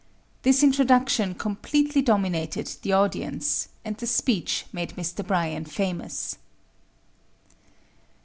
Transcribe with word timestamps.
This 0.41 0.63
introduction 0.63 1.35
completely 1.35 2.01
dominated 2.01 2.65
the 2.81 2.91
audience, 2.91 3.67
and 3.85 3.95
the 3.97 4.07
speech 4.07 4.65
made 4.73 4.95
Mr. 4.95 5.23
Bryan 5.23 5.65
famous. 5.65 6.37